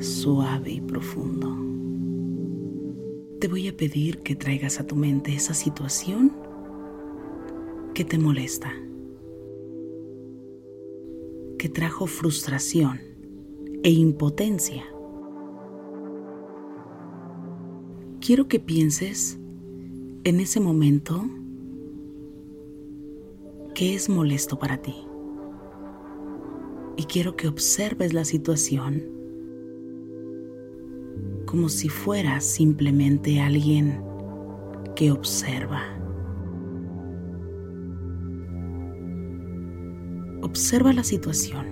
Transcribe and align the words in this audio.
suave 0.00 0.72
y 0.72 0.80
profundo. 0.80 1.56
Te 3.40 3.48
voy 3.48 3.68
a 3.68 3.76
pedir 3.76 4.18
que 4.18 4.36
traigas 4.36 4.80
a 4.80 4.86
tu 4.86 4.96
mente 4.96 5.34
esa 5.34 5.54
situación 5.54 6.32
que 7.94 8.04
te 8.04 8.18
molesta, 8.18 8.72
que 11.58 11.68
trajo 11.68 12.06
frustración 12.06 13.00
e 13.82 13.90
impotencia. 13.90 14.84
Quiero 18.20 18.48
que 18.48 18.60
pienses 18.60 19.38
en 20.24 20.40
ese 20.40 20.60
momento 20.60 21.24
que 23.74 23.94
es 23.94 24.08
molesto 24.08 24.58
para 24.58 24.78
ti. 24.78 24.94
Y 26.96 27.04
quiero 27.04 27.36
que 27.36 27.46
observes 27.46 28.12
la 28.12 28.24
situación 28.24 29.17
como 31.50 31.70
si 31.70 31.88
fueras 31.88 32.44
simplemente 32.44 33.40
alguien 33.40 34.04
que 34.94 35.10
observa. 35.10 35.80
Observa 40.42 40.92
la 40.92 41.02
situación. 41.02 41.66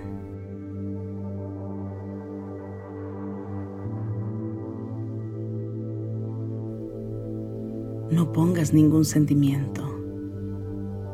No 8.09 8.31
pongas 8.33 8.73
ningún 8.73 9.05
sentimiento. 9.05 9.83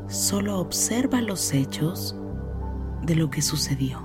Solo 0.08 0.60
observa 0.60 1.22
los 1.22 1.54
hechos 1.54 2.16
de 3.06 3.16
lo 3.16 3.30
que 3.30 3.42
sucedió. 3.42 4.03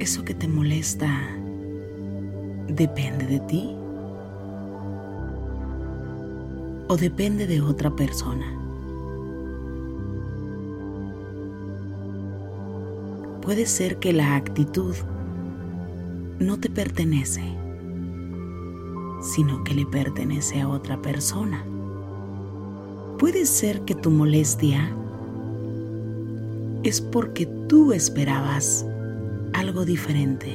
¿Eso 0.00 0.24
que 0.24 0.32
te 0.32 0.48
molesta 0.48 1.10
depende 2.68 3.26
de 3.26 3.38
ti? 3.40 3.76
¿O 6.88 6.96
depende 6.96 7.46
de 7.46 7.60
otra 7.60 7.94
persona? 7.94 8.46
Puede 13.42 13.66
ser 13.66 13.98
que 13.98 14.14
la 14.14 14.36
actitud 14.36 14.94
no 16.38 16.58
te 16.58 16.70
pertenece, 16.70 17.42
sino 19.20 19.62
que 19.64 19.74
le 19.74 19.84
pertenece 19.84 20.62
a 20.62 20.68
otra 20.68 21.02
persona. 21.02 21.62
Puede 23.18 23.44
ser 23.44 23.82
que 23.82 23.94
tu 23.94 24.10
molestia 24.10 24.96
es 26.84 27.02
porque 27.02 27.44
tú 27.68 27.92
esperabas 27.92 28.86
algo 29.52 29.84
diferente, 29.84 30.52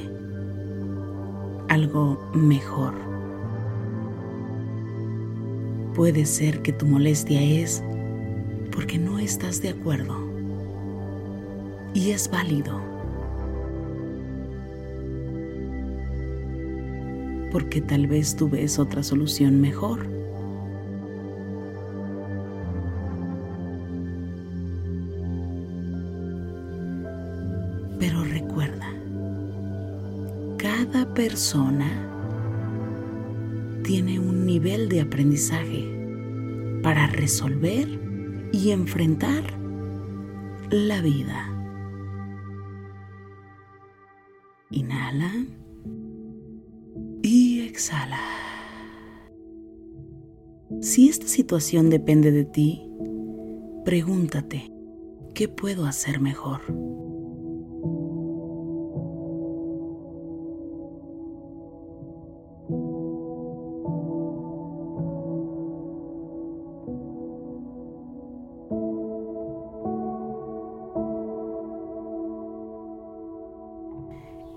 algo 1.69 2.31
mejor. 2.33 2.93
Puede 5.95 6.25
ser 6.25 6.61
que 6.61 6.73
tu 6.73 6.85
molestia 6.85 7.41
es 7.41 7.83
porque 8.71 8.97
no 8.97 9.19
estás 9.19 9.61
de 9.61 9.69
acuerdo 9.69 10.17
y 11.93 12.11
es 12.11 12.29
válido. 12.29 12.81
Porque 17.51 17.79
tal 17.79 18.07
vez 18.07 18.35
tú 18.35 18.49
ves 18.49 18.77
otra 18.79 19.01
solución 19.01 19.61
mejor. 19.61 20.14
Persona 31.15 32.11
tiene 33.83 34.19
un 34.19 34.45
nivel 34.45 34.89
de 34.89 34.99
aprendizaje 34.99 35.89
para 36.83 37.07
resolver 37.07 37.87
y 38.51 38.71
enfrentar 38.71 39.43
la 40.69 41.01
vida. 41.01 41.49
Inhala 44.71 45.31
y 47.23 47.61
exhala. 47.61 48.19
Si 50.81 51.07
esta 51.07 51.27
situación 51.27 51.89
depende 51.89 52.31
de 52.31 52.43
ti, 52.43 52.91
pregúntate, 53.85 54.69
¿qué 55.33 55.47
puedo 55.47 55.85
hacer 55.85 56.19
mejor? 56.19 56.61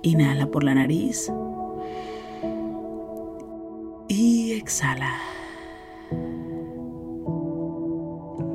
Inhala 0.02 0.46
por 0.50 0.64
la 0.64 0.74
nariz 0.74 1.30
y 4.08 4.52
exhala. 4.52 5.10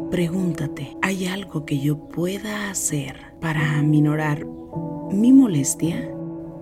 Pregúntate, 0.10 0.96
¿hay 1.02 1.26
algo 1.26 1.66
que 1.66 1.80
yo 1.80 1.98
pueda 1.98 2.70
hacer 2.70 3.34
para 3.40 3.80
aminorar 3.80 4.46
mi 5.12 5.34
molestia, 5.34 6.14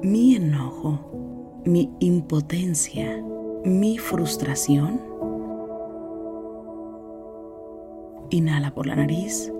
mi 0.01 0.35
enojo, 0.35 1.61
mi 1.65 1.89
impotencia, 1.99 3.23
mi 3.65 3.97
frustración? 3.97 5.01
Inhala 8.29 8.73
por 8.73 8.87
la 8.87 8.95
nariz 8.95 9.51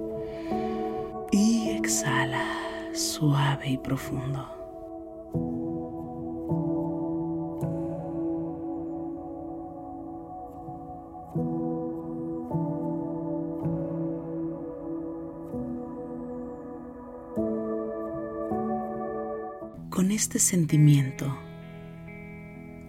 y 1.32 1.70
exhala 1.70 2.46
suave 2.94 3.72
y 3.72 3.78
profundo. 3.78 4.61
Este 20.32 20.40
sentimiento, 20.40 21.38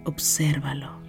obsérvalo 0.05 1.01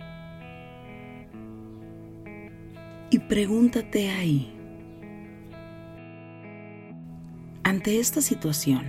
y 3.09 3.21
pregúntate 3.21 4.11
ahí, 4.11 4.53
ante 7.63 8.01
esta 8.01 8.21
situación, 8.21 8.83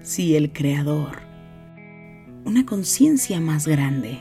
si 0.00 0.36
el 0.36 0.54
Creador, 0.54 1.18
una 2.46 2.64
conciencia 2.64 3.38
más 3.38 3.66
grande, 3.66 4.18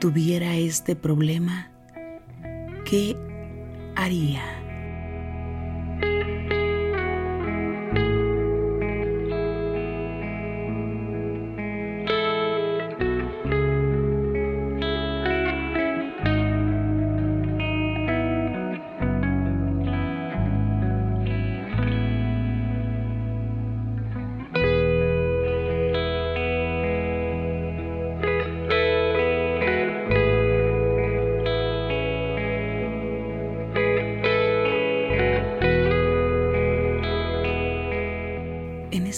tuviera 0.00 0.56
este 0.56 0.96
problema, 0.96 1.70
¿qué 2.84 3.16
haría? 3.94 4.53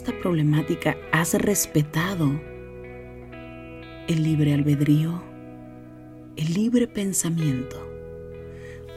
Problemática 0.02 0.96
has 1.12 1.34
respetado 1.34 2.40
el 4.08 4.22
libre 4.22 4.52
albedrío, 4.52 5.22
el 6.36 6.54
libre 6.54 6.86
pensamiento, 6.86 7.76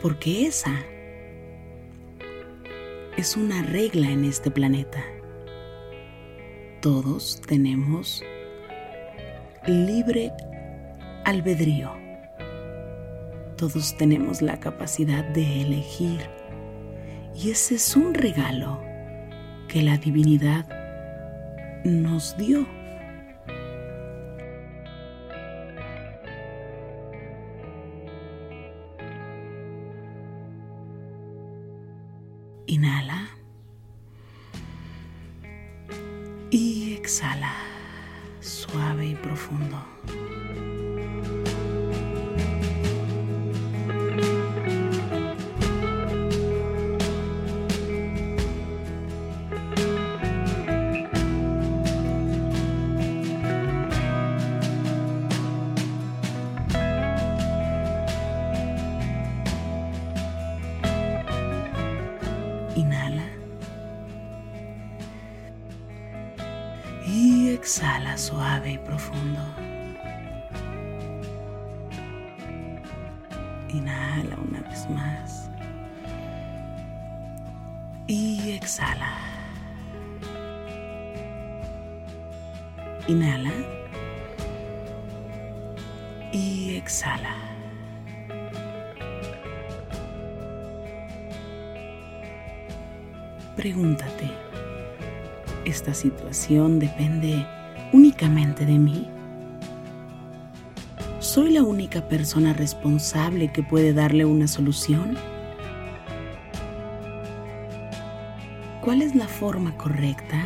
porque 0.01 0.45
esa 0.45 0.73
es 3.17 3.35
una 3.35 3.63
regla 3.63 4.09
en 4.11 4.25
este 4.25 4.51
planeta. 4.51 5.03
Todos 6.81 7.41
tenemos 7.41 8.23
libre 9.67 10.31
albedrío. 11.25 11.91
Todos 13.57 13.97
tenemos 13.97 14.41
la 14.41 14.59
capacidad 14.59 15.23
de 15.23 15.61
elegir. 15.61 16.21
Y 17.35 17.51
ese 17.51 17.75
es 17.75 17.95
un 17.95 18.13
regalo 18.13 18.81
que 19.67 19.81
la 19.81 19.97
divinidad 19.97 20.78
nos 21.83 22.35
dio. 22.37 22.65
Inhala 32.67 33.29
y 36.51 36.93
exhala 36.93 37.53
suave 38.41 39.07
y 39.07 39.15
profundo. 39.15 39.83
Exhala 67.69 68.17
suave 68.17 68.71
y 68.71 68.77
profundo. 68.79 69.39
Inhala 73.69 74.35
una 74.43 74.59
vez 74.61 74.89
más. 74.89 75.51
Y 78.07 78.53
exhala. 78.53 79.13
Inhala. 83.07 83.53
Y 86.31 86.75
exhala. 86.75 87.35
Pregúntate, 93.55 94.31
¿esta 95.65 95.93
situación 95.93 96.79
depende 96.79 97.45
únicamente 97.91 98.65
de 98.65 98.77
mí? 98.79 99.07
¿Soy 101.19 101.51
la 101.51 101.63
única 101.63 102.07
persona 102.07 102.53
responsable 102.53 103.51
que 103.51 103.63
puede 103.63 103.93
darle 103.93 104.25
una 104.25 104.47
solución? 104.47 105.17
¿Cuál 108.81 109.01
es 109.01 109.15
la 109.15 109.27
forma 109.27 109.75
correcta 109.77 110.41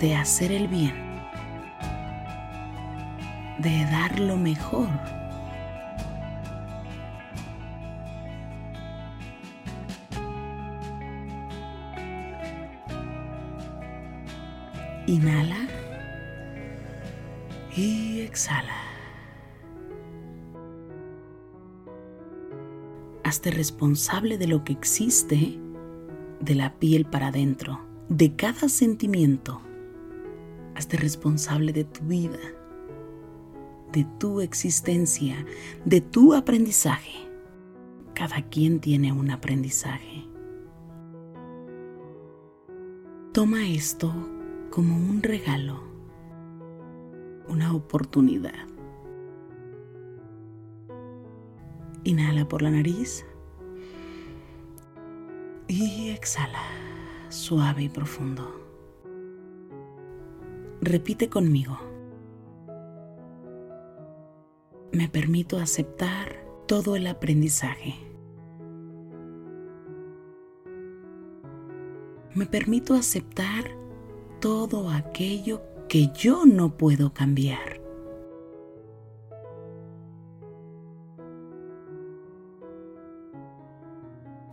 de 0.00 0.14
hacer 0.14 0.50
el 0.50 0.68
bien? 0.68 0.94
De 3.58 3.84
dar 3.90 4.18
lo 4.18 4.36
mejor. 4.36 4.88
Inhala 15.16 15.66
y 17.74 18.20
exhala. 18.20 18.76
Hazte 23.24 23.50
responsable 23.50 24.36
de 24.36 24.46
lo 24.46 24.62
que 24.62 24.74
existe 24.74 25.58
de 26.40 26.54
la 26.54 26.78
piel 26.78 27.06
para 27.06 27.28
adentro, 27.28 27.80
de 28.10 28.36
cada 28.36 28.68
sentimiento. 28.68 29.62
Hazte 30.74 30.98
responsable 30.98 31.72
de 31.72 31.84
tu 31.84 32.02
vida. 32.02 32.38
de 33.92 34.04
tu 34.18 34.42
existencia, 34.42 35.46
de 35.86 36.02
tu 36.02 36.34
aprendizaje. 36.34 37.26
Cada 38.12 38.42
quien 38.42 38.80
tiene 38.80 39.12
un 39.12 39.30
aprendizaje. 39.30 40.26
Toma 43.32 43.66
esto 43.66 44.35
como 44.76 44.94
un 44.94 45.22
regalo, 45.22 45.80
una 47.48 47.74
oportunidad. 47.74 48.68
Inhala 52.04 52.46
por 52.46 52.60
la 52.60 52.70
nariz 52.70 53.24
y 55.66 56.10
exhala 56.10 56.60
suave 57.30 57.84
y 57.84 57.88
profundo. 57.88 58.60
Repite 60.82 61.30
conmigo. 61.30 61.78
Me 64.92 65.08
permito 65.08 65.56
aceptar 65.56 66.36
todo 66.66 66.96
el 66.96 67.06
aprendizaje. 67.06 67.94
me 72.34 72.44
permito 72.44 72.92
aceptar 72.92 73.64
todo 74.46 74.90
aquello 74.90 75.60
que 75.88 76.12
yo 76.12 76.46
no 76.46 76.76
puedo 76.76 77.12
cambiar. 77.12 77.80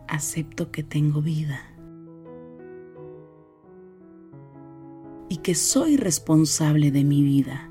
Acepto 0.08 0.72
que 0.72 0.82
tengo 0.82 1.22
vida 1.22 1.60
y 5.28 5.36
que 5.36 5.54
soy 5.54 5.96
responsable 5.96 6.90
de 6.90 7.04
mi 7.04 7.22
vida. 7.22 7.70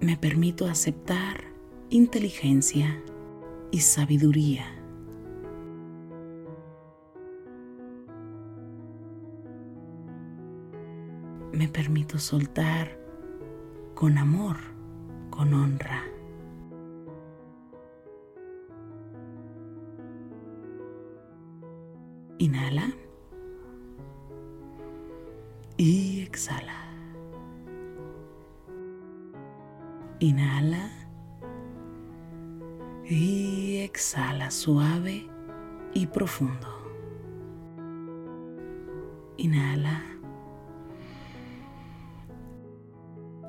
Me 0.00 0.16
permito 0.16 0.64
aceptar 0.64 1.44
inteligencia 1.90 3.04
y 3.70 3.80
sabiduría. 3.80 4.81
Permito 11.72 12.18
soltar 12.18 12.98
con 13.94 14.18
amor, 14.18 14.56
con 15.30 15.54
honra. 15.54 16.04
Inhala 22.38 22.92
y 25.76 26.22
exhala. 26.22 26.78
Inhala 30.18 30.90
y 33.04 33.78
exhala 33.78 34.50
suave 34.50 35.28
y 35.94 36.06
profundo. 36.06 36.71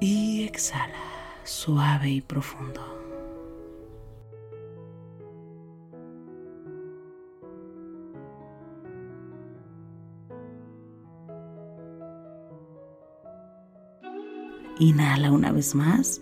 Y 0.03 0.43
exhala 0.43 0.99
suave 1.45 2.09
y 2.09 2.19
profundo. 2.19 2.81
Inhala 14.79 15.31
una 15.31 15.53
vez 15.53 15.73
más 15.73 16.19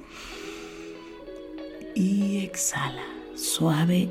y 1.96 2.44
exhala 2.46 3.02
suave 3.34 4.10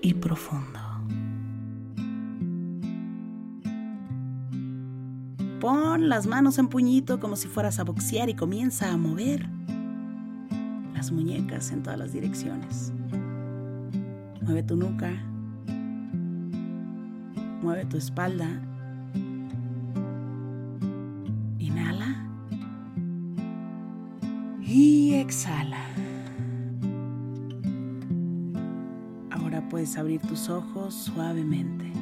y 0.00 0.14
profundo. 0.14 0.91
Las 5.98 6.26
manos 6.26 6.58
en 6.58 6.68
puñito 6.68 7.20
como 7.20 7.36
si 7.36 7.48
fueras 7.48 7.78
a 7.78 7.84
boxear 7.84 8.30
y 8.30 8.34
comienza 8.34 8.90
a 8.92 8.96
mover 8.96 9.46
las 10.94 11.12
muñecas 11.12 11.70
en 11.70 11.82
todas 11.82 11.98
las 11.98 12.12
direcciones. 12.12 12.92
Mueve 14.40 14.62
tu 14.62 14.76
nuca. 14.76 15.10
Mueve 17.62 17.84
tu 17.84 17.98
espalda. 17.98 18.48
Inhala. 21.58 22.26
Y 24.62 25.14
exhala. 25.14 25.84
Ahora 29.30 29.68
puedes 29.68 29.96
abrir 29.98 30.22
tus 30.22 30.48
ojos 30.48 30.94
suavemente. 30.94 32.01